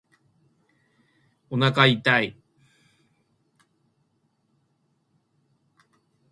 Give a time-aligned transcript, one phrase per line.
[1.51, 2.35] おなか痛い